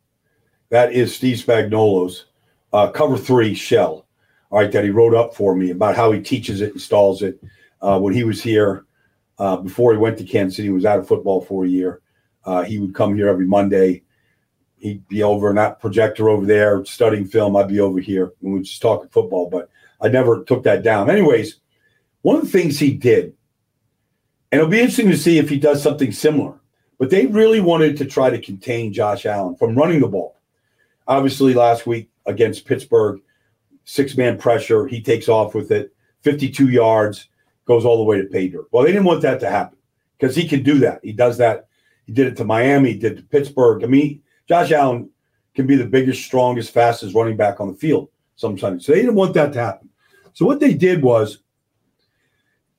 that 0.70 0.92
is 0.92 1.14
Steve 1.14 1.38
Spagnuolo's 1.38 2.26
uh, 2.72 2.90
cover 2.90 3.16
three 3.16 3.54
shell. 3.54 4.06
All 4.50 4.60
right, 4.60 4.72
that 4.72 4.84
he 4.84 4.90
wrote 4.90 5.14
up 5.14 5.34
for 5.34 5.54
me 5.54 5.70
about 5.70 5.94
how 5.94 6.10
he 6.10 6.20
teaches 6.20 6.62
it, 6.62 6.72
installs 6.72 7.22
it. 7.22 7.38
Uh, 7.82 7.98
when 7.98 8.14
he 8.14 8.24
was 8.24 8.42
here, 8.42 8.86
uh, 9.38 9.56
before 9.56 9.92
he 9.92 9.98
went 9.98 10.16
to 10.18 10.24
Kansas 10.24 10.56
City, 10.56 10.68
he 10.68 10.72
was 10.72 10.86
out 10.86 10.98
of 10.98 11.06
football 11.06 11.42
for 11.42 11.64
a 11.64 11.68
year. 11.68 12.00
Uh, 12.44 12.62
he 12.62 12.78
would 12.78 12.94
come 12.94 13.14
here 13.14 13.28
every 13.28 13.46
Monday. 13.46 14.02
He'd 14.78 15.06
be 15.08 15.22
over 15.22 15.50
in 15.50 15.56
that 15.56 15.80
projector 15.80 16.28
over 16.28 16.46
there 16.46 16.84
studying 16.84 17.26
film. 17.26 17.56
I'd 17.56 17.68
be 17.68 17.80
over 17.80 18.00
here 18.00 18.32
and 18.42 18.54
we'd 18.54 18.64
just 18.64 18.82
talk 18.82 19.10
football, 19.12 19.48
but 19.50 19.70
I 20.00 20.08
never 20.08 20.44
took 20.44 20.62
that 20.64 20.82
down. 20.82 21.10
Anyways, 21.10 21.56
one 22.22 22.36
of 22.36 22.42
the 22.42 22.48
things 22.48 22.78
he 22.78 22.92
did, 22.92 23.34
and 24.50 24.60
it'll 24.60 24.70
be 24.70 24.78
interesting 24.78 25.10
to 25.10 25.16
see 25.16 25.38
if 25.38 25.48
he 25.48 25.58
does 25.58 25.82
something 25.82 26.12
similar, 26.12 26.60
but 26.98 27.10
they 27.10 27.26
really 27.26 27.60
wanted 27.60 27.96
to 27.98 28.04
try 28.04 28.30
to 28.30 28.40
contain 28.40 28.92
Josh 28.92 29.26
Allen 29.26 29.56
from 29.56 29.74
running 29.74 30.00
the 30.00 30.08
ball. 30.08 30.36
Obviously, 31.06 31.54
last 31.54 31.86
week 31.86 32.10
against 32.26 32.64
Pittsburgh, 32.64 33.20
six 33.84 34.16
man 34.16 34.38
pressure, 34.38 34.86
he 34.86 35.00
takes 35.00 35.28
off 35.28 35.54
with 35.54 35.70
it, 35.70 35.94
52 36.22 36.68
yards, 36.68 37.28
goes 37.66 37.84
all 37.84 37.98
the 37.98 38.02
way 38.04 38.18
to 38.18 38.28
pay 38.28 38.48
dirt. 38.48 38.68
Well, 38.70 38.84
they 38.84 38.92
didn't 38.92 39.04
want 39.04 39.22
that 39.22 39.40
to 39.40 39.50
happen 39.50 39.78
because 40.18 40.34
he 40.34 40.48
can 40.48 40.62
do 40.62 40.78
that. 40.80 41.00
He 41.02 41.12
does 41.12 41.38
that 41.38 41.68
he 42.08 42.14
did 42.14 42.26
it 42.26 42.36
to 42.38 42.44
Miami, 42.44 42.94
did 42.94 43.18
to 43.18 43.22
Pittsburgh. 43.22 43.84
I 43.84 43.86
mean, 43.86 44.22
Josh 44.48 44.72
Allen 44.72 45.10
can 45.54 45.66
be 45.66 45.76
the 45.76 45.84
biggest, 45.84 46.24
strongest, 46.24 46.72
fastest 46.72 47.14
running 47.14 47.36
back 47.36 47.60
on 47.60 47.68
the 47.68 47.74
field 47.74 48.08
sometimes. 48.36 48.86
So 48.86 48.92
they 48.92 49.00
didn't 49.00 49.14
want 49.14 49.34
that 49.34 49.52
to 49.52 49.60
happen. 49.60 49.90
So 50.32 50.46
what 50.46 50.60
they 50.60 50.72
did 50.72 51.02
was, 51.02 51.38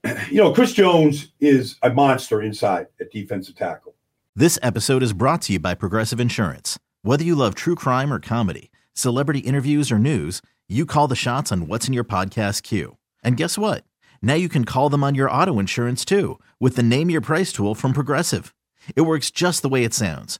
you 0.30 0.38
know, 0.38 0.54
Chris 0.54 0.74
Jones 0.74 1.34
is 1.40 1.76
a 1.84 1.90
monster 1.90 2.42
inside 2.42 2.88
at 3.00 3.12
defensive 3.12 3.56
tackle. 3.56 3.96
This 4.36 4.58
episode 4.64 5.04
is 5.04 5.14
brought 5.14 5.42
to 5.44 5.54
you 5.54 5.60
by 5.60 5.76
Progressive 5.76 6.20
Insurance. 6.20 6.80
Whether 7.02 7.24
you 7.24 7.36
love 7.36 7.56
true 7.56 7.76
crime 7.76 8.14
or 8.14 8.20
comedy, 8.20 8.72
celebrity 8.94 9.40
interviews 9.40 9.92
or 9.92 10.00
news, 10.00 10.42
you 10.70 10.86
call 10.86 11.08
the 11.08 11.16
shots 11.16 11.52
on 11.52 11.68
what's 11.68 11.88
in 11.88 11.94
your 11.94 12.04
podcast 12.06 12.64
queue. 12.64 12.98
And 13.24 13.36
guess 13.36 13.58
what? 13.58 13.84
Now 14.22 14.36
you 14.36 14.48
can 14.48 14.64
call 14.64 14.90
them 14.90 15.04
on 15.04 15.16
your 15.16 15.30
auto 15.30 15.60
insurance 15.60 16.06
too 16.06 16.40
with 16.60 16.76
the 16.78 16.84
Name 16.84 17.10
Your 17.10 17.22
Price 17.22 17.52
tool 17.52 17.76
from 17.76 17.92
Progressive. 17.92 18.56
It 18.96 19.02
works 19.02 19.30
just 19.32 19.62
the 19.62 19.70
way 19.70 19.84
it 19.84 19.94
sounds. 19.94 20.40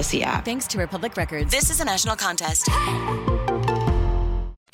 Audacy 0.01 0.21
app. 0.23 0.45
Thanks 0.45 0.65
to 0.67 0.79
Republic 0.79 1.15
Records. 1.15 1.51
This 1.51 1.69
is 1.69 1.79
a 1.79 1.85
national 1.85 2.15
contest 2.15 2.69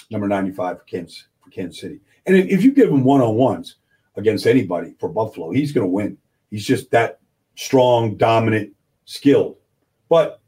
number 0.09 0.27
95 0.27 0.79
for 0.79 0.83
Kansas, 0.85 1.25
for 1.43 1.49
Kansas 1.49 1.81
City. 1.81 1.99
And 2.25 2.35
if 2.35 2.63
you 2.63 2.71
give 2.71 2.89
him 2.89 3.03
one 3.03 3.21
on 3.21 3.35
ones 3.35 3.75
against 4.15 4.47
anybody 4.47 4.95
for 4.99 5.09
Buffalo, 5.09 5.51
he's 5.51 5.73
going 5.73 5.85
to 5.85 5.91
win. 5.91 6.17
He's 6.49 6.65
just 6.65 6.91
that 6.91 7.19
strong, 7.55 8.15
dominant, 8.15 8.73
skilled. 9.03 9.57
But 10.07 10.39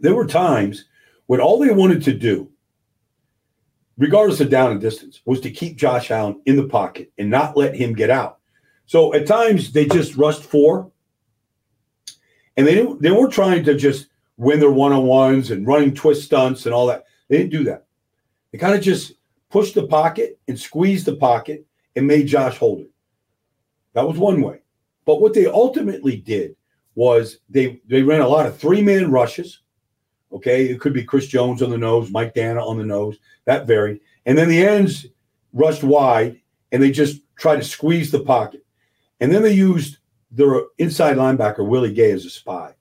there 0.00 0.14
were 0.14 0.26
times 0.26 0.86
when 1.26 1.40
all 1.40 1.58
they 1.58 1.70
wanted 1.70 2.02
to 2.04 2.14
do, 2.14 2.50
regardless 3.98 4.40
of 4.40 4.48
down 4.48 4.72
and 4.72 4.80
distance, 4.80 5.20
was 5.26 5.42
to 5.42 5.50
keep 5.50 5.76
Josh 5.76 6.10
Allen 6.10 6.40
in 6.46 6.56
the 6.56 6.66
pocket 6.66 7.12
and 7.18 7.28
not 7.28 7.58
let 7.58 7.76
him 7.76 7.92
get 7.92 8.08
out. 8.08 8.38
So 8.86 9.12
at 9.12 9.26
times 9.26 9.72
they 9.72 9.84
just 9.84 10.16
rushed 10.16 10.42
four, 10.42 10.90
and 12.58 12.66
they 12.66 12.74
didn't, 12.74 13.00
they 13.00 13.12
weren't 13.12 13.32
trying 13.32 13.64
to 13.64 13.74
just 13.76 14.08
win 14.36 14.58
their 14.58 14.72
one 14.72 14.92
on 14.92 15.04
ones 15.04 15.52
and 15.52 15.66
running 15.66 15.94
twist 15.94 16.24
stunts 16.24 16.66
and 16.66 16.74
all 16.74 16.88
that. 16.88 17.04
They 17.28 17.38
didn't 17.38 17.52
do 17.52 17.64
that. 17.64 17.86
They 18.50 18.58
kind 18.58 18.74
of 18.74 18.82
just 18.82 19.12
pushed 19.48 19.76
the 19.76 19.86
pocket 19.86 20.40
and 20.48 20.58
squeezed 20.58 21.06
the 21.06 21.14
pocket 21.14 21.64
and 21.94 22.06
made 22.06 22.26
Josh 22.26 22.58
hold 22.58 22.80
it. 22.80 22.90
That 23.94 24.08
was 24.08 24.18
one 24.18 24.42
way. 24.42 24.58
But 25.04 25.20
what 25.20 25.34
they 25.34 25.46
ultimately 25.46 26.16
did 26.16 26.56
was 26.96 27.38
they 27.48 27.80
they 27.86 28.02
ran 28.02 28.22
a 28.22 28.28
lot 28.28 28.46
of 28.46 28.58
three 28.58 28.82
man 28.82 29.10
rushes. 29.10 29.60
Okay, 30.32 30.66
it 30.66 30.80
could 30.80 30.92
be 30.92 31.04
Chris 31.04 31.28
Jones 31.28 31.62
on 31.62 31.70
the 31.70 31.78
nose, 31.78 32.10
Mike 32.10 32.34
Danna 32.34 32.66
on 32.66 32.76
the 32.76 32.84
nose. 32.84 33.18
That 33.44 33.68
varied, 33.68 34.00
and 34.26 34.36
then 34.36 34.48
the 34.48 34.66
ends 34.66 35.06
rushed 35.52 35.84
wide, 35.84 36.40
and 36.72 36.82
they 36.82 36.90
just 36.90 37.22
tried 37.36 37.56
to 37.56 37.64
squeeze 37.64 38.10
the 38.10 38.20
pocket. 38.20 38.64
And 39.20 39.32
then 39.32 39.42
they 39.42 39.54
used 39.54 39.97
their 40.30 40.62
inside 40.78 41.16
linebacker 41.16 41.66
Willie 41.66 41.92
Gay 41.92 42.10
is 42.10 42.24
a 42.24 42.30
spy. 42.30 42.74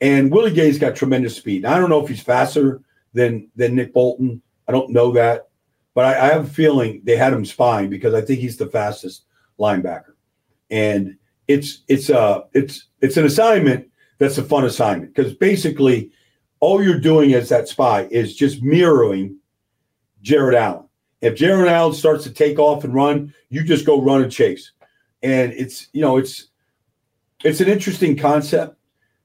And 0.00 0.32
Willie 0.32 0.52
Gay's 0.52 0.78
got 0.78 0.96
tremendous 0.96 1.36
speed. 1.36 1.62
Now, 1.62 1.74
I 1.74 1.78
don't 1.78 1.90
know 1.90 2.02
if 2.02 2.08
he's 2.08 2.22
faster 2.22 2.80
than 3.12 3.48
than 3.56 3.74
Nick 3.74 3.92
Bolton. 3.92 4.40
I 4.66 4.72
don't 4.72 4.90
know 4.90 5.12
that, 5.12 5.48
but 5.94 6.04
I, 6.04 6.28
I 6.28 6.32
have 6.32 6.44
a 6.46 6.50
feeling 6.50 7.02
they 7.04 7.16
had 7.16 7.32
him 7.32 7.44
spying 7.44 7.90
because 7.90 8.14
I 8.14 8.20
think 8.20 8.40
he's 8.40 8.56
the 8.56 8.66
fastest 8.66 9.24
linebacker, 9.58 10.14
and 10.70 11.16
it's 11.48 11.82
it's 11.88 12.08
uh 12.08 12.42
it's 12.52 12.86
it's 13.00 13.16
an 13.16 13.26
assignment 13.26 13.88
that's 14.18 14.38
a 14.38 14.44
fun 14.44 14.64
assignment 14.64 15.14
because 15.14 15.34
basically 15.34 16.10
all 16.60 16.82
you're 16.82 17.00
doing 17.00 17.34
as 17.34 17.48
that 17.48 17.68
spy 17.68 18.06
is 18.10 18.36
just 18.36 18.62
mirroring 18.62 19.36
Jared 20.22 20.54
Allen. 20.54 20.86
If 21.20 21.34
Jared 21.34 21.68
Allen 21.68 21.94
starts 21.94 22.24
to 22.24 22.30
take 22.30 22.58
off 22.58 22.84
and 22.84 22.94
run, 22.94 23.34
you 23.48 23.64
just 23.64 23.86
go 23.86 24.00
run 24.00 24.22
and 24.22 24.32
chase. 24.32 24.72
And 25.22 25.52
it's 25.52 25.88
you 25.92 26.00
know 26.00 26.16
it's 26.16 26.48
it's 27.44 27.60
an 27.60 27.68
interesting 27.68 28.16
concept 28.16 28.76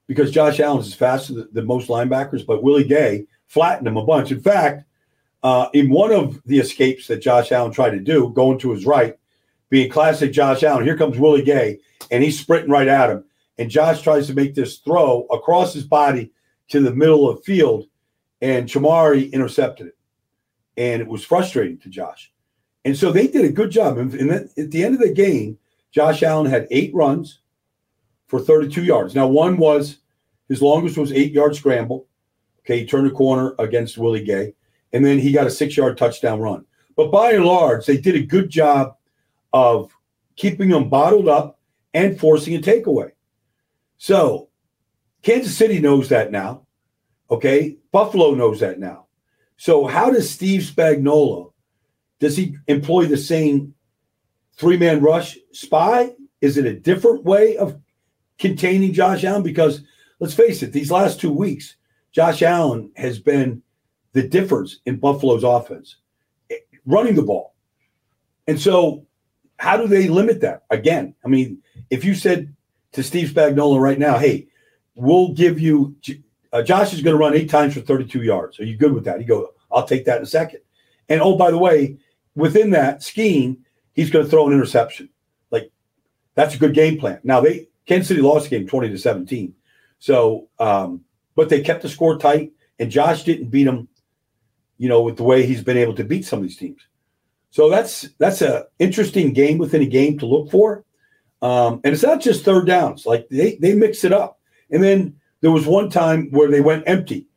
because 0.07 0.31
Josh 0.31 0.59
Allen 0.59 0.79
is 0.79 0.93
faster 0.93 1.33
than, 1.33 1.47
than 1.51 1.65
most 1.65 1.87
linebackers, 1.87 2.45
but 2.45 2.63
Willie 2.63 2.83
Gay 2.83 3.25
flattened 3.47 3.87
him 3.87 3.97
a 3.97 4.05
bunch. 4.05 4.31
In 4.31 4.39
fact, 4.39 4.85
uh, 5.43 5.69
in 5.73 5.89
one 5.89 6.11
of 6.11 6.41
the 6.45 6.59
escapes 6.59 7.07
that 7.07 7.21
Josh 7.21 7.51
Allen 7.51 7.71
tried 7.71 7.91
to 7.91 7.99
do, 7.99 8.31
going 8.33 8.57
to 8.59 8.71
his 8.71 8.85
right, 8.85 9.17
being 9.69 9.89
classic 9.89 10.31
Josh 10.31 10.63
Allen, 10.63 10.83
here 10.83 10.97
comes 10.97 11.17
Willie 11.17 11.43
Gay, 11.43 11.79
and 12.11 12.23
he's 12.23 12.39
sprinting 12.39 12.71
right 12.71 12.87
at 12.87 13.09
him. 13.09 13.23
and 13.57 13.69
Josh 13.69 14.01
tries 14.01 14.27
to 14.27 14.33
make 14.33 14.53
this 14.53 14.77
throw 14.77 15.25
across 15.31 15.73
his 15.73 15.85
body 15.85 16.31
to 16.69 16.81
the 16.81 16.93
middle 16.93 17.29
of 17.29 17.43
field, 17.43 17.85
and 18.41 18.67
Chamarri 18.67 19.31
intercepted 19.31 19.87
it. 19.87 19.97
And 20.77 21.01
it 21.01 21.07
was 21.07 21.23
frustrating 21.23 21.77
to 21.79 21.89
Josh. 21.89 22.31
And 22.83 22.97
so 22.97 23.11
they 23.11 23.27
did 23.27 23.45
a 23.45 23.51
good 23.51 23.71
job. 23.71 23.97
And 23.97 24.13
at 24.31 24.71
the 24.71 24.83
end 24.83 24.93
of 24.95 25.01
the 25.01 25.13
game, 25.13 25.57
Josh 25.95 26.23
Allen 26.23 26.45
had 26.45 26.67
eight 26.71 26.93
runs 26.93 27.39
for 28.27 28.41
32 28.41 28.83
yards. 28.83 29.15
Now, 29.15 29.27
one 29.27 29.55
was 29.55 29.99
his 30.49 30.61
longest 30.61 30.97
was 30.97 31.13
eight 31.13 31.31
yard 31.31 31.55
scramble. 31.55 32.05
Okay, 32.59 32.79
he 32.79 32.85
turned 32.85 33.07
a 33.07 33.11
corner 33.11 33.55
against 33.59 33.97
Willie 33.97 34.23
Gay, 34.23 34.53
and 34.91 35.05
then 35.05 35.19
he 35.19 35.31
got 35.31 35.47
a 35.47 35.51
six 35.51 35.77
yard 35.77 35.97
touchdown 35.97 36.41
run. 36.41 36.65
But 36.97 37.11
by 37.11 37.31
and 37.31 37.45
large, 37.45 37.85
they 37.85 37.95
did 37.95 38.15
a 38.15 38.25
good 38.25 38.49
job 38.49 38.97
of 39.53 39.89
keeping 40.35 40.67
them 40.67 40.89
bottled 40.89 41.29
up 41.29 41.59
and 41.93 42.19
forcing 42.19 42.55
a 42.55 42.59
takeaway. 42.59 43.11
So 43.97 44.49
Kansas 45.21 45.57
City 45.57 45.79
knows 45.79 46.09
that 46.09 46.29
now. 46.29 46.67
Okay, 47.31 47.77
Buffalo 47.93 48.33
knows 48.33 48.59
that 48.59 48.79
now. 48.79 49.05
So 49.55 49.85
how 49.85 50.11
does 50.11 50.29
Steve 50.29 50.61
Spagnuolo 50.61 51.53
does 52.19 52.35
he 52.35 52.57
employ 52.67 53.05
the 53.05 53.15
same 53.15 53.74
three 54.57 54.77
man 54.77 55.01
rush 55.01 55.37
spy? 55.51 56.13
Is 56.41 56.57
it 56.57 56.65
a 56.65 56.73
different 56.73 57.23
way 57.23 57.57
of 57.57 57.79
containing 58.37 58.93
Josh 58.93 59.23
Allen? 59.23 59.43
Because 59.43 59.81
let's 60.19 60.33
face 60.33 60.63
it, 60.63 60.71
these 60.71 60.91
last 60.91 61.19
two 61.19 61.31
weeks, 61.31 61.75
Josh 62.11 62.41
Allen 62.41 62.91
has 62.95 63.19
been 63.19 63.61
the 64.13 64.27
difference 64.27 64.79
in 64.85 64.97
Buffalo's 64.97 65.43
offense, 65.43 65.97
running 66.85 67.15
the 67.15 67.21
ball. 67.21 67.53
And 68.47 68.59
so, 68.59 69.05
how 69.57 69.77
do 69.77 69.87
they 69.87 70.07
limit 70.07 70.41
that? 70.41 70.63
Again, 70.69 71.15
I 71.25 71.27
mean, 71.27 71.61
if 71.89 72.05
you 72.05 72.15
said 72.15 72.53
to 72.93 73.03
Steve 73.03 73.29
Spagnuolo 73.29 73.79
right 73.79 73.99
now, 73.99 74.17
hey, 74.17 74.47
we'll 74.95 75.33
give 75.33 75.59
you, 75.59 75.95
uh, 76.53 76.61
Josh 76.61 76.93
is 76.93 77.01
going 77.01 77.13
to 77.13 77.19
run 77.19 77.35
eight 77.35 77.49
times 77.49 77.73
for 77.73 77.81
32 77.81 78.21
yards. 78.21 78.59
Are 78.59 78.65
you 78.65 78.77
good 78.77 78.93
with 78.93 79.03
that? 79.05 79.19
He 79.19 79.25
go, 79.25 79.49
I'll 79.71 79.87
take 79.87 80.05
that 80.05 80.17
in 80.17 80.23
a 80.23 80.27
second. 80.27 80.61
And 81.09 81.21
oh, 81.21 81.35
by 81.35 81.51
the 81.51 81.57
way, 81.57 81.97
within 82.35 82.69
that 82.71 83.03
scheme, 83.03 83.65
he's 83.95 84.11
going 84.11 84.23
to 84.23 84.29
throw 84.29 84.45
an 84.47 84.53
interception. 84.53 85.09
Like 85.49 85.71
that's 86.35 86.53
a 86.53 86.59
good 86.59 86.75
game 86.75 86.99
plan. 86.99 87.19
Now 87.23 87.41
they 87.41 87.69
Kansas 87.87 88.09
City 88.09 88.21
lost 88.21 88.49
the 88.49 88.57
game 88.57 88.67
20 88.67 88.89
to 88.89 88.97
17. 88.97 89.53
So, 89.99 90.49
um, 90.59 91.01
but 91.35 91.49
they 91.49 91.61
kept 91.61 91.81
the 91.81 91.89
score 91.89 92.17
tight, 92.17 92.51
and 92.79 92.91
Josh 92.91 93.23
didn't 93.23 93.49
beat 93.49 93.63
them, 93.63 93.87
you 94.77 94.89
know, 94.89 95.01
with 95.01 95.17
the 95.17 95.23
way 95.23 95.45
he's 95.45 95.63
been 95.63 95.77
able 95.77 95.95
to 95.95 96.03
beat 96.03 96.25
some 96.25 96.39
of 96.39 96.43
these 96.43 96.57
teams. 96.57 96.81
So 97.49 97.69
that's 97.69 98.09
that's 98.19 98.41
a 98.41 98.65
interesting 98.79 99.33
game 99.33 99.57
within 99.57 99.81
a 99.81 99.87
game 99.87 100.19
to 100.19 100.25
look 100.25 100.51
for. 100.51 100.83
Um, 101.41 101.79
and 101.83 101.93
it's 101.93 102.03
not 102.03 102.21
just 102.21 102.43
third 102.43 102.67
downs; 102.67 103.05
like 103.05 103.27
they 103.29 103.55
they 103.55 103.73
mix 103.73 104.03
it 104.03 104.11
up. 104.11 104.39
And 104.71 104.83
then 104.83 105.15
there 105.41 105.51
was 105.51 105.65
one 105.65 105.89
time 105.89 106.29
where 106.31 106.49
they 106.49 106.61
went 106.61 106.83
empty. 106.87 107.27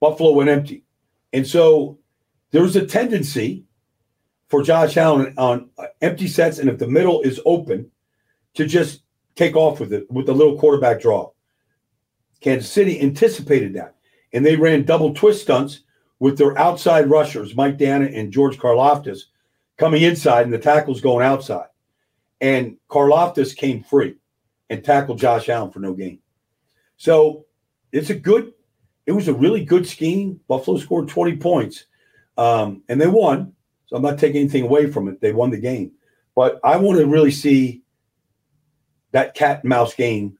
Buffalo 0.00 0.32
went 0.32 0.50
empty, 0.50 0.84
and 1.32 1.46
so 1.46 1.98
there 2.50 2.62
was 2.62 2.76
a 2.76 2.86
tendency 2.86 3.64
for 4.48 4.62
Josh 4.62 4.96
Allen 4.96 5.34
on 5.36 5.70
empty 6.00 6.28
sets, 6.28 6.58
and 6.58 6.68
if 6.68 6.78
the 6.78 6.86
middle 6.86 7.20
is 7.22 7.40
open, 7.44 7.90
to 8.54 8.66
just 8.66 9.02
take 9.34 9.54
off 9.54 9.80
with 9.80 9.92
it 9.92 10.10
with 10.10 10.26
the 10.26 10.34
little 10.34 10.58
quarterback 10.58 11.00
draw. 11.00 11.30
Kansas 12.40 12.70
City 12.70 13.00
anticipated 13.00 13.74
that, 13.74 13.96
and 14.32 14.44
they 14.44 14.56
ran 14.56 14.84
double 14.84 15.14
twist 15.14 15.42
stunts 15.42 15.80
with 16.18 16.38
their 16.38 16.58
outside 16.58 17.08
rushers, 17.10 17.54
Mike 17.54 17.76
Danna 17.78 18.16
and 18.18 18.32
George 18.32 18.58
Karlaftis, 18.58 19.20
coming 19.76 20.02
inside, 20.02 20.44
and 20.44 20.52
the 20.52 20.58
tackles 20.58 21.00
going 21.00 21.24
outside. 21.24 21.66
And 22.40 22.76
Karlaftis 22.88 23.56
came 23.56 23.82
free 23.82 24.16
and 24.70 24.84
tackled 24.84 25.18
Josh 25.18 25.48
Allen 25.48 25.70
for 25.70 25.80
no 25.80 25.92
gain. 25.94 26.18
So 26.96 27.46
it's 27.92 28.10
a 28.10 28.14
good, 28.14 28.52
it 29.06 29.12
was 29.12 29.28
a 29.28 29.34
really 29.34 29.64
good 29.64 29.86
scheme. 29.86 30.40
Buffalo 30.48 30.78
scored 30.78 31.08
20 31.08 31.36
points, 31.36 31.84
um, 32.38 32.82
and 32.88 33.00
they 33.00 33.06
won. 33.06 33.52
So 33.86 33.96
I'm 33.96 34.02
not 34.02 34.18
taking 34.18 34.40
anything 34.40 34.64
away 34.64 34.90
from 34.90 35.08
it. 35.08 35.20
They 35.20 35.32
won 35.32 35.50
the 35.50 35.58
game. 35.58 35.92
But 36.34 36.60
I 36.62 36.76
want 36.76 36.98
to 36.98 37.06
really 37.06 37.30
see 37.30 37.82
that 39.12 39.34
cat 39.34 39.60
and 39.62 39.70
mouse 39.70 39.94
game 39.94 40.38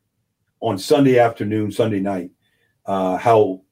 on 0.61 0.79
Sunday 0.79 1.19
afternoon, 1.19 1.71
Sunday 1.73 2.01
night, 2.01 2.31
uh, 2.85 3.17
how 3.17 3.63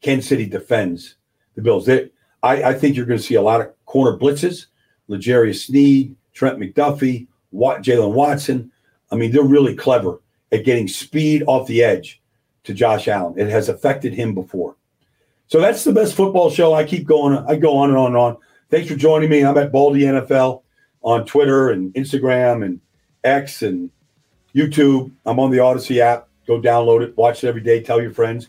Kansas 0.00 0.28
City 0.28 0.46
defends 0.46 1.16
the 1.54 1.62
Bills. 1.62 1.86
They, 1.86 2.10
I, 2.42 2.62
I, 2.62 2.74
think 2.74 2.96
you're 2.96 3.06
going 3.06 3.18
to 3.18 3.24
see 3.24 3.34
a 3.34 3.42
lot 3.42 3.60
of 3.60 3.72
corner 3.86 4.16
blitzes, 4.16 4.66
L'Jarius 5.08 5.66
Sneed, 5.66 6.14
Trent 6.32 6.58
McDuffie, 6.58 7.26
Wat, 7.50 7.82
Jaylen 7.82 8.12
Watson. 8.12 8.70
I 9.10 9.16
mean, 9.16 9.32
they're 9.32 9.42
really 9.42 9.74
clever 9.74 10.20
at 10.52 10.64
getting 10.64 10.88
speed 10.88 11.42
off 11.46 11.66
the 11.66 11.82
edge 11.82 12.22
to 12.64 12.74
Josh 12.74 13.08
Allen. 13.08 13.38
It 13.38 13.48
has 13.48 13.68
affected 13.68 14.14
him 14.14 14.34
before. 14.34 14.76
So 15.46 15.60
that's 15.60 15.84
the 15.84 15.92
best 15.92 16.14
football 16.14 16.50
show. 16.50 16.74
I 16.74 16.84
keep 16.84 17.06
going. 17.06 17.36
I 17.48 17.56
go 17.56 17.76
on 17.78 17.88
and 17.88 17.98
on 17.98 18.06
and 18.08 18.16
on. 18.16 18.36
Thanks 18.70 18.90
for 18.90 18.96
joining 18.96 19.30
me. 19.30 19.42
I'm 19.42 19.56
at 19.56 19.72
Baldy 19.72 20.02
NFL 20.02 20.62
on 21.00 21.24
Twitter 21.24 21.70
and 21.70 21.90
Instagram 21.94 22.62
and 22.62 22.82
X 23.24 23.62
and 23.62 23.90
YouTube. 24.54 25.10
I'm 25.24 25.40
on 25.40 25.50
the 25.50 25.56
Audacy 25.56 26.00
app. 26.00 26.28
Go 26.46 26.60
download 26.60 27.02
it, 27.02 27.16
watch 27.16 27.42
it 27.42 27.48
every 27.48 27.62
day. 27.62 27.82
Tell 27.82 27.98
your 27.98 28.12
friends, 28.12 28.48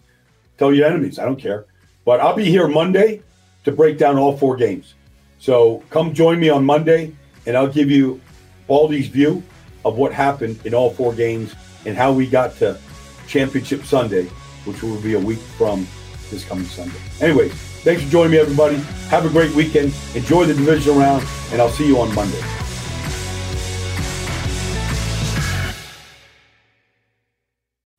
tell 0.58 0.74
your 0.74 0.88
enemies. 0.88 1.20
I 1.20 1.26
don't 1.26 1.40
care. 1.40 1.68
But 2.04 2.20
I'll 2.20 2.36
be 2.36 2.44
here 2.44 2.68
Monday 2.68 3.22
to 3.64 3.72
break 3.72 3.98
down 3.98 4.18
all 4.18 4.36
four 4.36 4.58
games. 4.58 4.96
So 5.40 5.86
come 5.90 6.14
join 6.14 6.38
me 6.38 6.50
on 6.50 6.66
Monday, 6.66 7.16
and 7.46 7.56
I'll 7.56 7.72
give 7.72 7.90
you 7.90 8.20
Baldy's 8.68 9.08
view 9.08 9.42
of 9.86 9.98
what 9.98 10.12
happened 10.12 10.60
in 10.66 10.74
all 10.74 10.90
four 10.90 11.14
games 11.14 11.56
and 11.86 11.96
how 11.96 12.12
we 12.12 12.28
got 12.28 12.58
to 12.58 12.78
Championship 13.26 13.86
Sunday, 13.86 14.26
which 14.66 14.84
will 14.84 15.00
be 15.00 15.14
a 15.14 15.20
week 15.20 15.40
from 15.40 15.88
this 16.30 16.44
coming 16.44 16.66
Sunday. 16.66 17.00
Anyways, 17.22 17.69
thanks 17.84 18.04
for 18.04 18.10
joining 18.10 18.32
me, 18.32 18.38
everybody. 18.40 18.76
Have 19.10 19.26
a 19.26 19.30
great 19.30 19.54
weekend. 19.56 19.94
Enjoy 20.16 20.46
the 20.46 20.54
divisional 20.54 21.00
round, 21.00 21.26
and 21.52 21.62
I'll 21.62 21.70
see 21.70 21.88
you 21.88 22.00
on 22.00 22.14
Monday. 22.14 22.42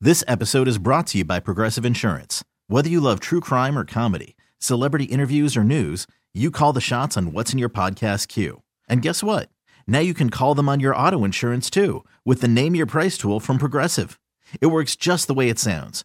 This 0.03 0.25
episode 0.27 0.67
is 0.67 0.79
brought 0.79 1.09
to 1.09 1.19
you 1.19 1.25
by 1.27 1.41
Progressive 1.41 1.85
Insurance. 1.85 2.43
Whether 2.69 2.89
you 2.89 3.01
love 3.01 3.21
true 3.21 3.41
crime 3.41 3.77
or 3.77 3.85
comedy, 3.85 4.35
celebrity 4.59 5.05
interviews 5.05 5.59
or 5.59 5.65
news, 5.65 6.07
you 6.33 6.51
call 6.51 6.73
the 6.73 6.81
shots 6.81 7.19
on 7.19 7.33
what's 7.33 7.53
in 7.53 7.59
your 7.59 7.69
podcast 7.69 8.29
queue. 8.29 8.63
And 8.89 9.03
guess 9.03 9.23
what? 9.23 9.51
Now 9.87 9.99
you 9.99 10.15
can 10.15 10.31
call 10.31 10.55
them 10.55 10.69
on 10.71 10.81
your 10.81 10.97
auto 10.97 11.23
insurance 11.25 11.69
too 11.69 12.05
with 12.25 12.41
the 12.41 12.49
Name 12.49 12.75
Your 12.75 12.87
Price 12.87 13.19
tool 13.19 13.41
from 13.41 13.59
Progressive. 13.59 14.19
It 14.61 14.69
works 14.69 14.97
just 14.97 15.27
the 15.27 15.35
way 15.35 15.51
it 15.51 15.59
sounds. 15.59 16.05